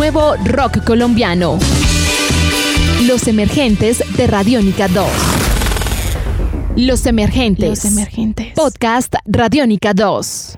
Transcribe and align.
nuevo 0.00 0.34
rock 0.46 0.82
colombiano. 0.82 1.58
Los 3.06 3.28
emergentes 3.28 4.02
de 4.16 4.26
Radiónica 4.26 4.88
2. 4.88 5.06
Los 6.76 7.04
emergentes. 7.04 7.68
Los 7.68 7.84
emergentes. 7.84 8.54
Podcast 8.54 9.14
Radiónica 9.26 9.92
2. 9.92 10.56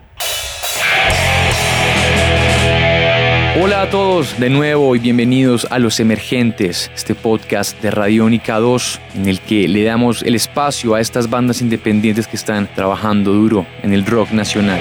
Hola 3.60 3.82
a 3.82 3.90
todos 3.90 4.38
de 4.38 4.48
nuevo 4.48 4.94
y 4.94 5.00
bienvenidos 5.00 5.66
a 5.72 5.80
Los 5.80 5.98
Emergentes, 5.98 6.92
este 6.94 7.16
podcast 7.16 7.82
de 7.82 7.90
Radiónica 7.90 8.60
2 8.60 9.00
en 9.16 9.28
el 9.28 9.40
que 9.40 9.66
le 9.66 9.82
damos 9.82 10.22
el 10.22 10.36
espacio 10.36 10.94
a 10.94 11.00
estas 11.00 11.28
bandas 11.28 11.60
independientes 11.60 12.28
que 12.28 12.36
están 12.36 12.72
trabajando 12.76 13.32
duro 13.32 13.66
en 13.82 13.92
el 13.92 14.06
rock 14.06 14.30
nacional. 14.30 14.80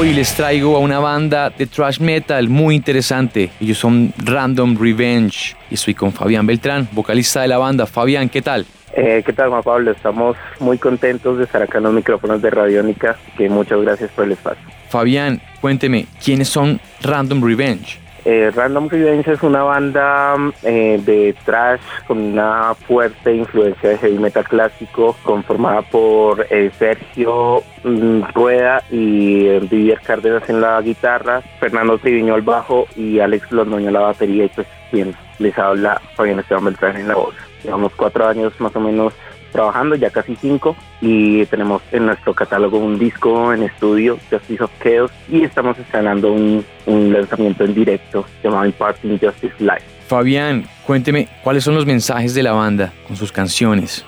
Hoy 0.00 0.14
les 0.14 0.32
traigo 0.36 0.76
a 0.76 0.78
una 0.78 1.00
banda 1.00 1.50
de 1.50 1.66
thrash 1.66 1.98
metal 1.98 2.48
muy 2.48 2.76
interesante. 2.76 3.50
Ellos 3.60 3.78
son 3.78 4.12
Random 4.16 4.76
Revenge 4.80 5.56
y 5.72 5.74
estoy 5.74 5.94
con 5.94 6.12
Fabián 6.12 6.46
Beltrán, 6.46 6.88
vocalista 6.92 7.42
de 7.42 7.48
la 7.48 7.58
banda. 7.58 7.84
Fabián, 7.84 8.28
¿qué 8.28 8.40
tal? 8.40 8.64
Eh, 8.94 9.24
¿Qué 9.26 9.32
tal, 9.32 9.48
Juan 9.48 9.64
Pablo? 9.64 9.90
Estamos 9.90 10.36
muy 10.60 10.78
contentos 10.78 11.38
de 11.38 11.44
estar 11.44 11.62
acá 11.62 11.78
en 11.78 11.84
los 11.84 11.92
micrófonos 11.92 12.40
de 12.40 12.48
Radiónica, 12.48 13.16
que 13.36 13.48
muchas 13.48 13.80
gracias 13.80 14.12
por 14.12 14.26
el 14.26 14.32
espacio. 14.32 14.62
Fabián, 14.88 15.40
cuénteme, 15.60 16.06
¿quiénes 16.24 16.48
son 16.48 16.80
Random 17.02 17.42
Revenge? 17.42 17.98
Eh, 18.30 18.50
Random 18.54 18.90
Revenge 18.90 19.32
es 19.32 19.42
una 19.42 19.62
banda 19.62 20.36
eh, 20.62 21.00
de 21.02 21.34
thrash 21.46 21.80
con 22.06 22.18
una 22.18 22.74
fuerte 22.74 23.34
influencia 23.34 23.88
de 23.88 23.96
heavy 23.96 24.18
metal 24.18 24.44
clásico, 24.44 25.16
conformada 25.22 25.80
por 25.80 26.46
eh, 26.50 26.70
Sergio 26.78 27.62
mm, 27.84 28.24
Rueda 28.34 28.82
y 28.90 29.48
Vivier 29.60 29.98
Cárdenas 30.02 30.46
en 30.50 30.60
la 30.60 30.78
guitarra, 30.82 31.40
Fernando 31.58 31.96
Triviño 31.96 32.34
al 32.34 32.42
bajo 32.42 32.86
y 32.96 33.18
Alex 33.18 33.50
Londoño 33.50 33.88
a 33.88 33.92
la 33.92 34.00
batería 34.00 34.44
y 34.44 34.48
pues 34.48 34.66
quien 34.90 35.16
les 35.38 35.58
habla 35.58 35.98
Fabián 36.14 36.40
Esteban 36.40 36.66
Beltrán 36.66 36.98
en 36.98 37.08
la 37.08 37.14
voz. 37.14 37.34
Llevamos 37.64 37.94
cuatro 37.96 38.28
años 38.28 38.52
más 38.60 38.76
o 38.76 38.80
menos 38.80 39.14
trabajando, 39.52 39.94
ya 39.94 40.10
casi 40.10 40.36
cinco, 40.36 40.76
y 41.00 41.44
tenemos 41.46 41.82
en 41.92 42.06
nuestro 42.06 42.34
catálogo 42.34 42.78
un 42.78 42.98
disco 42.98 43.52
en 43.52 43.62
estudio, 43.62 44.18
Justice 44.30 44.62
of 44.62 44.70
Chaos, 44.82 45.10
y 45.28 45.44
estamos 45.44 45.78
estrenando 45.78 46.32
un, 46.32 46.64
un 46.86 47.12
lanzamiento 47.12 47.64
en 47.64 47.74
directo 47.74 48.24
llamado 48.42 48.66
Imparting 48.66 49.18
Justice 49.18 49.54
Live. 49.58 49.82
Fabián, 50.06 50.64
cuénteme, 50.86 51.28
¿cuáles 51.42 51.64
son 51.64 51.74
los 51.74 51.84
mensajes 51.84 52.34
de 52.34 52.42
la 52.42 52.52
banda 52.52 52.92
con 53.06 53.16
sus 53.16 53.30
canciones? 53.30 54.04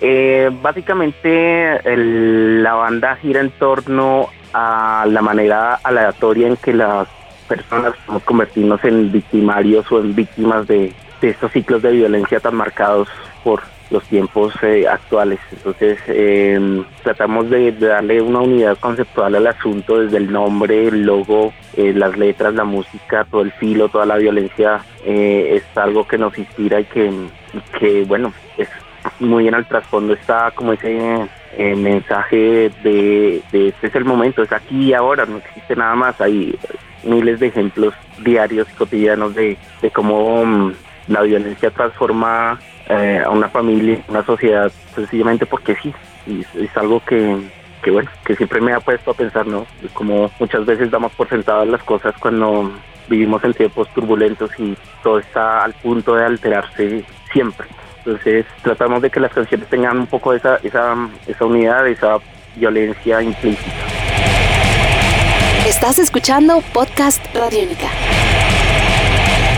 Eh, 0.00 0.50
básicamente 0.60 1.76
el, 1.90 2.62
la 2.62 2.74
banda 2.74 3.16
gira 3.16 3.40
en 3.40 3.50
torno 3.50 4.28
a 4.52 5.06
la 5.08 5.22
manera 5.22 5.74
aleatoria 5.82 6.48
en 6.48 6.56
que 6.56 6.74
las 6.74 7.08
personas 7.48 7.94
podemos 8.04 8.22
convertirnos 8.24 8.84
en 8.84 9.12
victimarios 9.12 9.90
o 9.90 10.00
en 10.00 10.14
víctimas 10.14 10.66
de, 10.66 10.92
estos 11.30 11.52
ciclos 11.52 11.82
de 11.82 11.92
violencia 11.92 12.40
tan 12.40 12.54
marcados 12.54 13.08
por 13.44 13.62
los 13.90 14.02
tiempos 14.04 14.52
eh, 14.62 14.86
actuales. 14.88 15.38
Entonces 15.52 15.98
eh, 16.08 16.84
tratamos 17.02 17.48
de, 17.50 17.72
de, 17.72 17.86
darle 17.86 18.20
una 18.20 18.40
unidad 18.40 18.76
conceptual 18.78 19.34
al 19.34 19.46
asunto 19.46 20.00
desde 20.00 20.16
el 20.16 20.32
nombre, 20.32 20.88
el 20.88 21.02
logo, 21.02 21.52
eh, 21.76 21.92
las 21.94 22.16
letras, 22.16 22.54
la 22.54 22.64
música, 22.64 23.24
todo 23.30 23.42
el 23.42 23.52
filo, 23.52 23.88
toda 23.88 24.06
la 24.06 24.16
violencia 24.16 24.80
es 25.04 25.62
algo 25.76 26.06
que 26.06 26.18
nos 26.18 26.36
inspira 26.36 26.80
y 26.80 26.84
que, 26.84 27.12
que 27.78 28.02
bueno, 28.04 28.32
es 28.58 28.68
muy 29.20 29.46
en 29.46 29.54
el 29.54 29.64
trasfondo 29.66 30.14
está 30.14 30.50
como 30.50 30.72
ese 30.72 31.28
mensaje 31.56 32.72
de, 32.82 33.40
de 33.52 33.68
este 33.68 33.86
es 33.86 33.94
el 33.94 34.04
momento, 34.04 34.42
es 34.42 34.50
aquí 34.52 34.86
y 34.86 34.94
ahora, 34.94 35.24
no 35.26 35.36
existe 35.38 35.76
nada 35.76 35.94
más, 35.94 36.20
hay 36.20 36.58
miles 37.04 37.38
de 37.38 37.46
ejemplos 37.46 37.94
diarios 38.18 38.66
y 38.68 38.74
cotidianos 38.74 39.34
de, 39.36 39.56
de 39.80 39.90
cómo 39.92 40.42
um, 40.42 40.74
la 41.08 41.22
violencia 41.22 41.70
transforma 41.70 42.58
eh, 42.88 43.22
a 43.24 43.30
una 43.30 43.48
familia, 43.48 44.00
una 44.08 44.24
sociedad, 44.24 44.70
sencillamente 44.94 45.46
porque 45.46 45.76
sí. 45.76 45.92
Y 46.26 46.40
es, 46.40 46.76
algo 46.76 47.00
que, 47.04 47.36
que, 47.82 47.90
bueno, 47.90 48.10
que 48.24 48.36
siempre 48.36 48.60
me 48.60 48.72
ha 48.72 48.80
puesto 48.80 49.12
a 49.12 49.14
pensar, 49.14 49.46
¿no? 49.46 49.66
Como 49.92 50.30
muchas 50.38 50.64
veces 50.66 50.90
damos 50.90 51.12
por 51.12 51.28
sentadas 51.28 51.68
las 51.68 51.82
cosas 51.82 52.14
cuando 52.18 52.72
vivimos 53.08 53.42
en 53.44 53.54
tiempos 53.54 53.88
turbulentos 53.94 54.50
y 54.58 54.76
todo 55.02 55.18
está 55.20 55.62
al 55.64 55.72
punto 55.74 56.14
de 56.14 56.24
alterarse 56.24 57.04
siempre. 57.32 57.68
Entonces 57.98 58.46
tratamos 58.62 59.02
de 59.02 59.10
que 59.10 59.20
las 59.20 59.32
canciones 59.32 59.68
tengan 59.68 59.98
un 59.98 60.06
poco 60.06 60.32
esa, 60.32 60.56
esa, 60.62 60.96
esa 61.26 61.44
unidad, 61.44 61.86
esa 61.88 62.18
violencia 62.56 63.22
implícita. 63.22 63.72
Estás 65.66 65.98
escuchando 65.98 66.62
Podcast 66.72 67.24
Radiónica. 67.34 67.88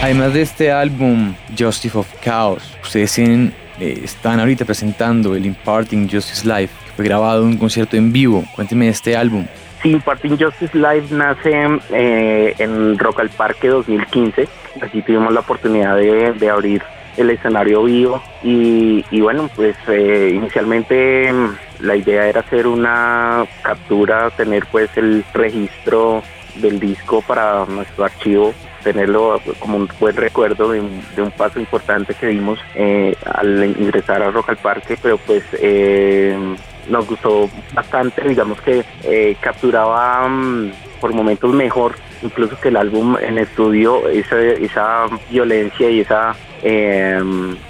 Además 0.01 0.33
de 0.33 0.43
este 0.43 0.71
álbum, 0.71 1.35
Justice 1.59 1.99
of 1.99 2.09
Chaos, 2.23 2.63
ustedes 2.83 3.13
tienen, 3.13 3.53
eh, 3.81 4.01
están 4.05 4.39
ahorita 4.39 4.65
presentando 4.65 5.35
el 5.35 5.45
Imparting 5.45 6.09
Justice 6.09 6.47
Live, 6.47 6.69
que 6.87 6.93
fue 6.95 7.05
grabado 7.05 7.43
en 7.43 7.49
un 7.49 7.57
concierto 7.57 7.97
en 7.97 8.13
vivo. 8.13 8.45
Cuénteme 8.55 8.85
de 8.85 8.93
este 8.93 9.17
álbum. 9.17 9.45
Sí, 9.83 9.91
Imparting 9.91 10.39
Justice 10.39 10.77
Live 10.79 11.07
nace 11.11 11.81
eh, 11.91 12.55
en 12.59 12.97
Rock 12.97 13.21
al 13.21 13.31
Parque 13.31 13.67
2015. 13.67 14.49
Aquí 14.81 15.03
tuvimos 15.03 15.33
la 15.33 15.41
oportunidad 15.41 15.97
de, 15.97 16.33
de 16.33 16.49
abrir 16.49 16.81
el 17.17 17.31
escenario 17.31 17.83
vivo 17.83 18.23
y, 18.45 19.05
y 19.11 19.21
bueno, 19.21 19.51
pues 19.57 19.77
eh, 19.89 20.31
inicialmente 20.33 21.33
la 21.81 21.97
idea 21.97 22.29
era 22.29 22.41
hacer 22.41 22.69
una 22.69 23.45
captura, 23.63 24.31
tener 24.31 24.65
pues 24.71 24.89
el 24.97 25.25
registro 25.35 26.23
del 26.55 26.79
disco 26.79 27.21
para 27.23 27.65
nuestro 27.67 28.05
archivo 28.05 28.55
tenerlo 28.93 29.39
como 29.59 29.77
un 29.77 29.89
buen 30.01 30.17
recuerdo 30.17 30.71
de 30.71 30.81
un, 30.81 31.03
de 31.15 31.23
un 31.23 31.31
paso 31.31 31.61
importante 31.61 32.15
que 32.15 32.29
dimos 32.29 32.59
eh, 32.75 33.15
al 33.25 33.65
ingresar 33.79 34.23
a 34.23 34.31
Rock 34.31 34.51
al 34.51 34.57
Parque, 34.57 34.99
pero 35.03 35.19
pues 35.19 35.45
eh, 35.61 36.35
nos 36.89 37.07
gustó 37.07 37.51
bastante, 37.75 38.27
digamos 38.27 38.59
que 38.63 38.83
eh, 39.05 39.37
capturaba 39.41 40.25
um, 40.25 40.71
por 41.03 41.13
momentos 41.13 41.53
mejor 41.53 41.97
incluso 42.23 42.59
que 42.61 42.69
el 42.69 42.77
álbum 42.77 43.17
en 43.21 43.39
estudio, 43.39 44.09
esa, 44.09 44.41
esa 44.41 45.07
violencia 45.31 45.89
y 45.91 46.01
esa 46.01 46.35
eh, 46.63 47.21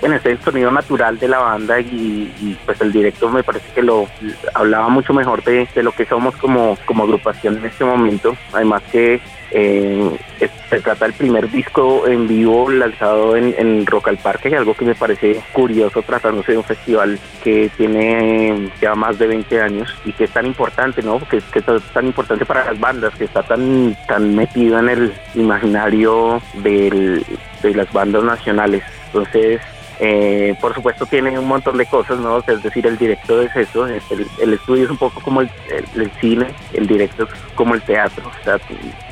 bueno, 0.00 0.16
ese 0.16 0.38
sonido 0.38 0.70
natural 0.70 1.18
de 1.18 1.28
la 1.28 1.38
banda 1.38 1.78
y, 1.78 2.32
y, 2.40 2.56
pues 2.64 2.80
el 2.80 2.90
directo 2.90 3.28
me 3.28 3.42
parece 3.42 3.70
que 3.74 3.82
lo 3.82 4.08
hablaba 4.54 4.88
mucho 4.88 5.12
mejor 5.12 5.44
de, 5.44 5.68
de, 5.74 5.82
lo 5.82 5.92
que 5.92 6.06
somos 6.06 6.34
como, 6.36 6.78
como 6.86 7.02
agrupación 7.02 7.58
en 7.58 7.66
este 7.66 7.84
momento. 7.84 8.34
Además 8.52 8.82
que 8.90 9.20
eh, 9.50 10.18
se 10.38 10.81
trata 10.81 11.06
del 11.06 11.15
primer 11.15 11.50
disco 11.50 12.06
en 12.06 12.28
vivo 12.28 12.71
lanzado 12.71 13.37
en, 13.37 13.54
en, 13.59 13.87
Rock 13.87 14.09
al 14.09 14.19
Parque, 14.19 14.54
algo 14.56 14.75
que 14.75 14.84
me 14.84 14.94
parece 14.94 15.41
curioso 15.53 16.03
tratándose 16.03 16.53
de 16.53 16.59
un 16.59 16.65
festival 16.65 17.19
que 17.43 17.71
tiene 17.76 18.71
ya 18.81 18.94
más 18.94 19.19
de 19.19 19.27
20 19.27 19.60
años 19.60 19.94
y 20.04 20.12
que 20.12 20.25
es 20.25 20.31
tan 20.31 20.47
importante, 20.47 21.03
¿no? 21.03 21.19
Que, 21.21 21.41
que 21.53 21.59
es 21.59 21.82
tan 21.93 22.06
importante 22.06 22.44
para 22.44 22.65
las 22.65 22.78
bandas, 22.78 23.15
que 23.16 23.25
está 23.25 23.43
tan, 23.43 23.97
tan 24.06 24.34
metido 24.34 24.78
en 24.78 24.88
el 24.88 25.12
imaginario 25.34 26.41
del, 26.54 27.25
de 27.62 27.75
las 27.75 27.93
bandas 27.93 28.22
nacionales. 28.22 28.82
Entonces, 29.06 29.60
eh, 30.00 30.54
por 30.60 30.75
supuesto 30.75 31.06
tiene 31.06 31.38
un 31.38 31.47
montón 31.47 31.76
de 31.76 31.86
cosas, 31.86 32.19
¿no? 32.19 32.38
Es 32.47 32.62
decir, 32.62 32.86
el 32.86 32.97
directo 32.98 33.42
es 33.42 33.54
eso, 33.56 33.86
el, 33.86 34.53
estudio 34.53 34.84
es 34.84 34.91
un 34.91 34.97
poco 34.97 35.20
como 35.20 35.41
el, 35.41 35.50
el, 35.70 36.03
el, 36.03 36.10
cine, 36.20 36.47
el 36.72 36.86
directo 36.86 37.25
es 37.25 37.31
como 37.54 37.75
el 37.75 37.82
teatro, 37.82 38.28
o 38.28 38.44
sea, 38.44 38.59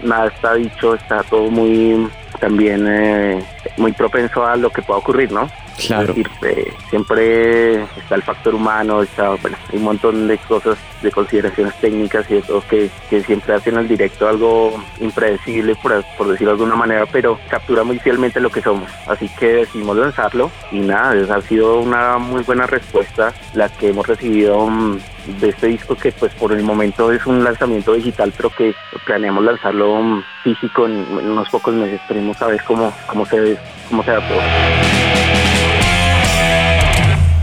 nada 0.02 0.28
está 0.28 0.54
dicho, 0.54 0.94
está 0.94 1.22
todo 1.24 1.50
muy 1.50 2.08
también 2.38 2.86
eh, 2.88 3.44
muy 3.76 3.92
propenso 3.92 4.44
a 4.44 4.56
lo 4.56 4.70
que 4.70 4.82
pueda 4.82 4.98
ocurrir, 4.98 5.32
¿no? 5.32 5.48
Claro. 5.78 6.12
Es 6.12 6.16
decir, 6.16 6.30
eh, 6.42 6.72
siempre 6.88 7.82
está 7.82 8.14
el 8.14 8.22
factor 8.22 8.54
humano, 8.54 9.02
está 9.02 9.30
bueno, 9.30 9.56
un 9.72 9.82
montón 9.82 10.26
de 10.26 10.38
cosas, 10.38 10.78
de 11.02 11.10
consideraciones 11.10 11.74
técnicas 11.80 12.30
y 12.30 12.36
eso 12.36 12.62
que, 12.68 12.90
que 13.10 13.22
siempre 13.22 13.54
hacen 13.54 13.76
al 13.76 13.86
directo 13.86 14.26
algo 14.26 14.82
impredecible, 15.00 15.74
por, 15.76 16.02
por 16.16 16.28
decirlo 16.28 16.52
de 16.52 16.62
alguna 16.62 16.76
manera, 16.76 17.04
pero 17.06 17.38
captura 17.50 17.84
muy 17.84 17.98
fielmente 17.98 18.40
lo 18.40 18.50
que 18.50 18.62
somos. 18.62 18.90
Así 19.06 19.28
que 19.38 19.52
decidimos 19.52 19.96
lanzarlo 19.96 20.50
y 20.72 20.80
nada, 20.80 21.34
ha 21.34 21.42
sido 21.42 21.80
una 21.80 22.18
muy 22.18 22.42
buena 22.42 22.66
respuesta 22.66 23.32
la 23.54 23.68
que 23.68 23.90
hemos 23.90 24.06
recibido 24.06 24.58
um, 24.60 24.98
de 25.40 25.48
este 25.48 25.66
disco 25.68 25.96
que 25.96 26.12
pues 26.12 26.32
por 26.34 26.52
el 26.52 26.62
momento 26.62 27.12
es 27.12 27.26
un 27.26 27.42
lanzamiento 27.44 27.92
digital, 27.92 28.32
pero 28.36 28.50
que 28.50 28.74
planeamos 29.04 29.44
lanzarlo 29.44 29.92
um, 29.92 30.22
físico 30.42 30.86
en, 30.86 30.94
en, 30.94 31.30
unos 31.30 31.48
pocos 31.50 31.74
meses. 31.74 32.00
Esperemos 32.00 32.40
a 32.40 32.46
ver 32.46 32.62
cómo, 32.64 32.92
cómo 33.06 33.26
se 33.26 33.58
cómo 33.88 34.02
se 34.02 34.10
da 34.10 34.28
todo. 34.28 34.40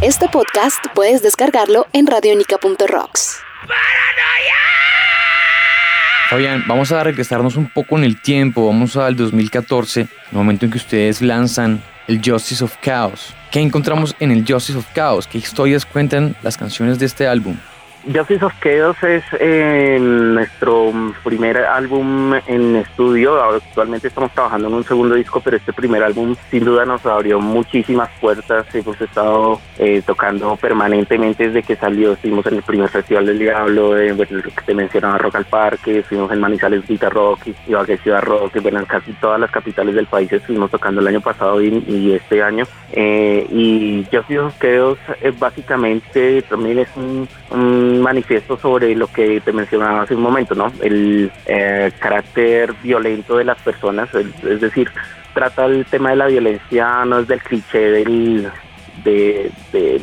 Este 0.01 0.27
podcast 0.27 0.85
puedes 0.93 1.21
descargarlo 1.21 1.87
en 1.93 2.07
radionica.rocks. 2.07 3.39
Fabián, 6.29 6.63
vamos 6.67 6.91
a 6.91 7.03
regresarnos 7.03 7.55
un 7.55 7.69
poco 7.69 7.97
en 7.97 8.03
el 8.03 8.21
tiempo, 8.21 8.67
vamos 8.67 8.97
al 8.97 9.15
2014, 9.15 10.01
el 10.01 10.07
momento 10.31 10.65
en 10.65 10.71
que 10.71 10.77
ustedes 10.77 11.21
lanzan 11.21 11.81
el 12.07 12.21
Justice 12.23 12.63
of 12.63 12.75
Chaos. 12.81 13.33
¿Qué 13.51 13.59
encontramos 13.59 14.15
en 14.19 14.31
el 14.31 14.43
Justice 14.47 14.77
of 14.77 14.85
Chaos? 14.93 15.27
¿Qué 15.27 15.37
historias 15.37 15.85
cuentan 15.85 16.35
las 16.41 16.57
canciones 16.57 16.99
de 16.99 17.05
este 17.05 17.27
álbum? 17.27 17.57
Justice 18.05 18.45
Chaos 18.61 19.01
es 19.03 19.23
eh, 19.39 19.97
nuestro 19.97 20.91
primer 21.23 21.57
álbum 21.57 22.33
en 22.47 22.75
estudio. 22.75 23.41
Actualmente 23.41 24.09
estamos 24.09 24.31
trabajando 24.33 24.67
en 24.67 24.73
un 24.73 24.83
segundo 24.83 25.15
disco, 25.15 25.39
pero 25.39 25.55
este 25.55 25.71
primer 25.71 26.03
álbum 26.03 26.35
sin 26.51 26.65
duda 26.65 26.85
nos 26.85 27.05
abrió 27.05 27.39
muchísimas 27.39 28.09
puertas. 28.19 28.65
Hemos 28.75 28.99
estado 28.99 29.61
eh, 29.77 30.01
tocando 30.05 30.57
permanentemente 30.57 31.47
desde 31.47 31.63
que 31.63 31.77
salió. 31.77 32.11
Estuvimos 32.11 32.45
en 32.47 32.55
el 32.55 32.63
primer 32.63 32.89
Festival 32.89 33.25
del 33.25 33.39
Diablo, 33.39 33.97
en 33.97 34.17
que 34.17 34.51
te 34.65 34.73
mencionaba 34.73 35.17
Rock 35.17 35.35
al 35.35 35.45
Parque, 35.45 35.99
estuvimos 35.99 36.31
en 36.31 36.41
Manizales 36.41 36.85
Guitar 36.85 37.13
Rock, 37.13 37.47
Ibagué 37.67 37.97
Ciudad 37.97 38.21
Rock, 38.21 38.61
bueno, 38.61 38.79
en 38.79 38.85
casi 38.85 39.13
todas 39.13 39.39
las 39.39 39.49
capitales 39.49 39.95
del 39.95 40.07
país 40.07 40.31
estuvimos 40.31 40.69
tocando 40.69 40.99
el 40.99 41.07
año 41.07 41.21
pasado 41.21 41.61
y, 41.61 42.11
este 42.13 42.43
año. 42.43 42.65
Eh, 42.91 43.47
y 43.49 44.05
Justice 44.11 44.39
of 44.39 44.59
Chaos 44.59 44.99
básicamente 45.39 46.41
también 46.43 46.79
es 46.79 46.89
un 46.95 47.27
manifiesto 48.03 48.57
sobre 48.57 48.95
lo 48.95 49.07
que 49.07 49.41
te 49.41 49.51
mencionaba 49.51 50.03
hace 50.03 50.15
un 50.15 50.21
momento, 50.21 50.53
¿no? 50.53 50.71
El 50.81 51.31
eh, 51.45 51.91
carácter 51.99 52.73
violento 52.83 53.37
de 53.37 53.45
las 53.45 53.59
personas, 53.61 54.09
es 54.13 54.61
decir, 54.61 54.91
trata 55.33 55.65
el 55.65 55.85
tema 55.85 56.11
de 56.11 56.15
la 56.17 56.27
violencia, 56.27 57.05
no 57.05 57.19
es 57.19 57.27
del 57.27 57.41
cliché 57.41 57.79
del 57.79 58.51
de, 59.03 59.51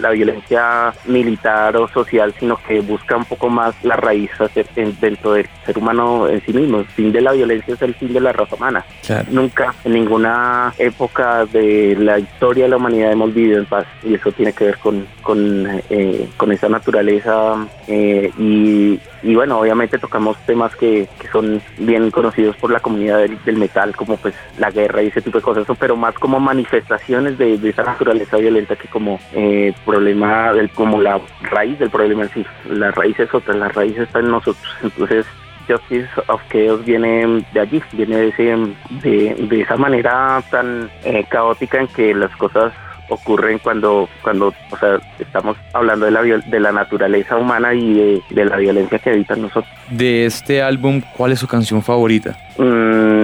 la 0.00 0.10
violencia 0.10 0.92
militar 1.06 1.76
o 1.76 1.88
social, 1.88 2.34
sino 2.38 2.56
que 2.56 2.80
busca 2.80 3.16
un 3.16 3.24
poco 3.24 3.48
más 3.48 3.74
la 3.82 3.96
raíz 3.96 4.30
dentro 4.74 5.32
del 5.32 5.48
ser 5.64 5.78
humano 5.78 6.28
en 6.28 6.40
sí 6.44 6.52
mismo. 6.52 6.78
El 6.78 6.86
fin 6.86 7.12
de 7.12 7.20
la 7.20 7.32
violencia 7.32 7.74
es 7.74 7.82
el 7.82 7.94
fin 7.94 8.12
de 8.12 8.20
la 8.20 8.32
raza 8.32 8.56
humana. 8.56 8.84
Nunca 9.30 9.74
en 9.84 9.92
ninguna 9.92 10.72
época 10.78 11.46
de 11.46 11.96
la 11.98 12.18
historia 12.18 12.64
de 12.64 12.70
la 12.70 12.76
humanidad 12.76 13.12
hemos 13.12 13.32
vivido 13.32 13.58
en 13.58 13.66
paz 13.66 13.86
y 14.02 14.14
eso 14.14 14.32
tiene 14.32 14.52
que 14.52 14.64
ver 14.64 14.78
con, 14.78 15.06
con, 15.22 15.66
eh, 15.90 16.28
con 16.36 16.52
esa 16.52 16.68
naturaleza 16.68 17.66
eh, 17.86 18.30
y, 18.38 18.98
y 19.22 19.34
bueno, 19.34 19.58
obviamente 19.58 19.98
tocamos 19.98 20.36
temas 20.46 20.74
que, 20.76 21.08
que, 21.18 21.28
son 21.28 21.60
bien 21.78 22.10
conocidos 22.10 22.56
por 22.56 22.70
la 22.70 22.80
comunidad 22.80 23.18
del, 23.18 23.56
metal, 23.56 23.94
como 23.94 24.16
pues 24.16 24.34
la 24.58 24.70
guerra 24.70 25.02
y 25.02 25.08
ese 25.08 25.20
tipo 25.20 25.38
de 25.38 25.42
cosas, 25.42 25.66
pero 25.78 25.96
más 25.96 26.14
como 26.14 26.40
manifestaciones 26.40 27.36
de, 27.36 27.58
de 27.58 27.70
esa 27.70 27.82
naturaleza 27.82 28.36
violenta 28.38 28.76
que 28.80 28.88
como 28.88 29.18
eh, 29.32 29.72
problema, 29.84 30.52
del, 30.52 30.70
como 30.70 31.00
la 31.00 31.20
raíz 31.42 31.78
del 31.78 31.90
problema 31.90 32.22
en 32.22 32.30
sí. 32.30 32.46
La 32.68 32.90
raíz 32.90 33.18
es 33.18 33.32
otra, 33.32 33.54
la 33.54 33.68
raíz 33.68 33.96
está 33.98 34.20
en 34.20 34.30
nosotros. 34.30 34.76
Entonces, 34.82 35.26
Justice 35.68 36.08
of 36.26 36.42
Chaos 36.50 36.84
viene 36.84 37.44
de 37.52 37.60
allí, 37.60 37.82
viene 37.92 38.16
de, 38.16 38.28
ese, 38.28 38.56
de, 39.02 39.34
de 39.34 39.60
esa 39.60 39.76
manera 39.76 40.42
tan 40.50 40.90
eh, 41.04 41.24
caótica 41.28 41.80
en 41.80 41.88
que 41.88 42.14
las 42.14 42.34
cosas 42.36 42.72
ocurren 43.10 43.58
cuando, 43.58 44.08
cuando 44.22 44.54
o 44.70 44.76
sea, 44.78 44.98
estamos 45.18 45.56
hablando 45.72 46.06
de 46.06 46.12
la, 46.12 46.22
de 46.22 46.60
la 46.60 46.72
naturaleza 46.72 47.36
humana 47.36 47.74
y 47.74 48.22
de, 48.30 48.44
la 48.44 48.56
violencia 48.56 48.98
que 48.98 49.10
habitan 49.10 49.42
nosotros. 49.42 49.72
De 49.90 50.24
este 50.24 50.62
álbum, 50.62 51.02
¿cuál 51.16 51.32
es 51.32 51.40
su 51.40 51.48
canción 51.48 51.82
favorita? 51.82 52.36
Mm, 52.56 53.19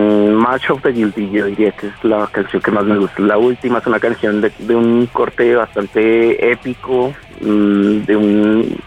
March 0.46 0.70
of 0.70 0.80
the 0.82 0.92
Guilty, 0.92 1.28
yo 1.30 1.46
diría 1.46 1.72
que 1.72 1.88
es 1.88 2.04
la 2.04 2.24
canción 2.28 2.62
que 2.62 2.70
más 2.70 2.84
me 2.84 2.96
gusta. 2.96 3.20
La 3.20 3.36
última 3.36 3.78
es 3.78 3.86
una 3.88 3.98
canción 3.98 4.40
de, 4.40 4.76
un 4.76 5.06
corte 5.06 5.56
bastante 5.56 6.52
épico, 6.52 7.12
Mm, 7.40 8.06
de 8.06 8.16
un, 8.16 8.78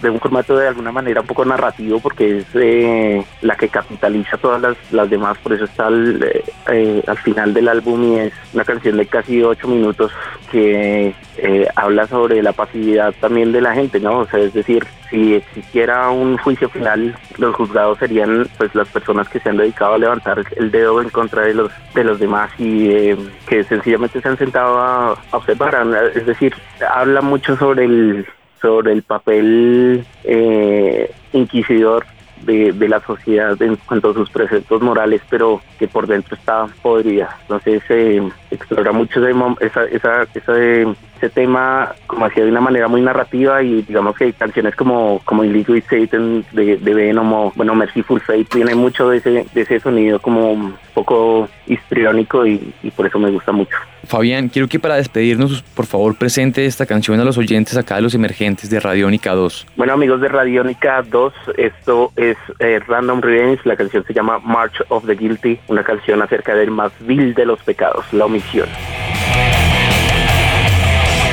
de 0.00 0.10
un 0.10 0.20
formato 0.20 0.56
de 0.56 0.68
alguna 0.68 0.92
manera 0.92 1.22
un 1.22 1.26
poco 1.26 1.44
narrativo 1.44 1.98
porque 1.98 2.38
es 2.38 2.46
eh, 2.54 3.24
la 3.42 3.56
que 3.56 3.68
capitaliza 3.68 4.36
todas 4.36 4.60
las, 4.62 4.76
las 4.92 5.10
demás, 5.10 5.36
por 5.38 5.52
eso 5.54 5.64
está 5.64 5.88
al, 5.88 6.22
eh, 6.70 7.02
al 7.04 7.18
final 7.18 7.52
del 7.52 7.66
álbum 7.66 8.12
y 8.12 8.18
es 8.20 8.32
una 8.54 8.64
canción 8.64 8.96
de 8.96 9.06
casi 9.06 9.42
ocho 9.42 9.66
minutos 9.66 10.12
que 10.52 11.12
eh, 11.38 11.68
habla 11.74 12.06
sobre 12.06 12.42
la 12.44 12.52
pasividad 12.52 13.12
también 13.20 13.50
de 13.50 13.60
la 13.60 13.74
gente, 13.74 13.98
¿no? 13.98 14.20
O 14.20 14.26
sea, 14.26 14.38
es 14.38 14.54
decir, 14.54 14.86
si 15.10 15.34
existiera 15.34 16.10
un 16.10 16.38
juicio 16.38 16.68
final, 16.68 17.14
los 17.38 17.54
juzgados 17.56 17.98
serían 17.98 18.46
pues 18.56 18.74
las 18.74 18.88
personas 18.88 19.28
que 19.28 19.40
se 19.40 19.48
han 19.48 19.56
dedicado 19.56 19.94
a 19.94 19.98
levantar 19.98 20.44
el 20.56 20.70
dedo 20.70 21.02
en 21.02 21.10
contra 21.10 21.42
de 21.42 21.54
los 21.54 21.72
de 21.94 22.04
los 22.04 22.18
demás 22.18 22.50
y 22.58 23.14
que 23.46 23.64
sencillamente 23.64 24.20
se 24.20 24.28
han 24.28 24.38
sentado 24.38 24.78
a 24.78 25.18
observar, 25.32 25.76
es 26.14 26.26
decir, 26.26 26.54
habla 26.92 27.20
mucho 27.20 27.56
sobre 27.56 27.84
el, 27.84 28.26
sobre 28.60 28.92
el 28.92 29.02
papel 29.02 30.04
eh, 30.24 31.10
inquisidor 31.32 32.06
de, 32.42 32.72
de, 32.72 32.88
la 32.88 33.00
sociedad 33.00 33.60
en 33.62 33.76
cuanto 33.76 34.10
a 34.10 34.14
sus 34.14 34.30
preceptos 34.30 34.82
morales, 34.82 35.22
pero 35.28 35.60
que 35.78 35.88
por 35.88 36.06
dentro 36.06 36.36
está 36.36 36.66
podrida. 36.82 37.36
Entonces 37.42 37.82
eh, 37.88 38.28
explora 38.50 38.92
mucho 38.92 39.20
esa, 39.60 39.84
esa, 39.84 40.22
esa, 40.22 40.58
ese 40.62 41.30
tema 41.30 41.92
como 42.06 42.26
hacía 42.26 42.44
de 42.44 42.50
una 42.50 42.60
manera 42.60 42.88
muy 42.88 43.00
narrativa 43.00 43.62
y 43.62 43.82
digamos 43.82 44.16
que 44.16 44.24
hay 44.24 44.32
canciones 44.32 44.74
como 44.74 45.20
como 45.24 45.44
Liquid 45.44 45.84
Satan 45.88 46.44
de, 46.52 46.76
de 46.76 46.94
Venom 46.94 47.32
o 47.32 47.52
bueno 47.54 47.74
Merciful 47.74 48.20
Fate 48.20 48.44
tiene 48.44 48.74
mucho 48.74 49.08
de 49.08 49.18
ese, 49.18 49.46
de 49.52 49.60
ese 49.60 49.80
sonido 49.80 50.18
como 50.18 50.52
un 50.52 50.74
poco 50.94 51.48
histriónico 51.66 52.46
y 52.46 52.72
por 52.96 53.06
eso 53.06 53.18
me 53.18 53.30
gusta 53.30 53.52
mucho. 53.52 53.76
Fabián, 54.04 54.48
quiero 54.48 54.68
que 54.68 54.78
para 54.78 54.96
despedirnos, 54.96 55.62
por 55.74 55.86
favor, 55.86 56.16
presente 56.16 56.66
esta 56.66 56.86
canción 56.86 57.20
a 57.20 57.24
los 57.24 57.38
oyentes 57.38 57.76
acá 57.76 57.96
de 57.96 58.02
los 58.02 58.14
emergentes 58.14 58.70
de 58.70 58.80
Radiónica 58.80 59.32
2. 59.32 59.66
Bueno, 59.76 59.92
amigos 59.92 60.20
de 60.20 60.28
Radiónica 60.28 61.02
2, 61.02 61.32
esto 61.56 62.12
es 62.16 62.36
eh, 62.58 62.80
Random 62.86 63.20
Revenge, 63.20 63.60
la 63.64 63.76
canción 63.76 64.04
se 64.06 64.14
llama 64.14 64.38
March 64.38 64.82
of 64.88 65.06
the 65.06 65.14
Guilty, 65.14 65.58
una 65.68 65.84
canción 65.84 66.22
acerca 66.22 66.54
del 66.54 66.70
más 66.70 66.92
vil 67.00 67.34
de 67.34 67.46
los 67.46 67.62
pecados, 67.62 68.04
la 68.12 68.26
omisión. 68.26 68.68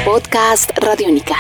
Podcast 0.06 0.72
Radiónica. 0.78 1.36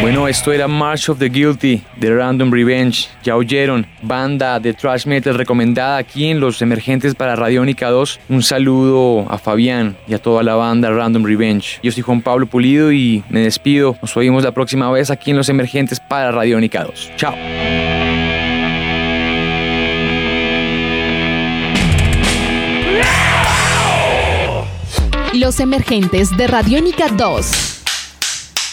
Bueno, 0.00 0.26
esto 0.28 0.50
era 0.50 0.66
March 0.66 1.10
of 1.10 1.18
the 1.18 1.28
Guilty 1.28 1.82
de 1.96 2.14
Random 2.14 2.50
Revenge. 2.50 3.08
Ya 3.22 3.36
oyeron, 3.36 3.86
banda 4.00 4.58
de 4.58 4.72
thrash 4.72 5.04
metal 5.04 5.34
recomendada 5.34 5.98
aquí 5.98 6.26
en 6.30 6.40
Los 6.40 6.62
Emergentes 6.62 7.14
para 7.14 7.36
Radiónica 7.36 7.90
2. 7.90 8.20
Un 8.30 8.42
saludo 8.42 9.30
a 9.30 9.36
Fabián 9.36 9.96
y 10.08 10.14
a 10.14 10.18
toda 10.18 10.42
la 10.42 10.54
banda 10.54 10.90
Random 10.90 11.24
Revenge. 11.24 11.80
Yo 11.82 11.92
soy 11.92 12.02
Juan 12.02 12.22
Pablo 12.22 12.46
Pulido 12.46 12.90
y 12.90 13.22
me 13.28 13.40
despido. 13.40 13.94
Nos 14.00 14.16
oímos 14.16 14.42
la 14.42 14.52
próxima 14.52 14.90
vez 14.90 15.10
aquí 15.10 15.32
en 15.32 15.36
Los 15.36 15.50
Emergentes 15.50 16.00
para 16.00 16.32
Radiónica 16.32 16.82
2. 16.84 17.12
Chao. 17.16 17.34
Los 25.34 25.60
emergentes 25.60 26.36
de 26.36 26.46
Radiónica 26.46 27.08
2. 27.08 27.69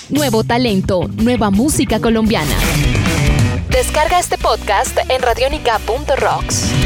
Nuevo 0.09 0.45
talento, 0.45 1.09
nueva 1.17 1.51
música 1.51 1.99
colombiana. 1.99 2.55
Descarga 3.69 4.19
este 4.19 4.37
podcast 4.37 4.97
en 5.09 5.21
radionica.rocks. 5.21 6.76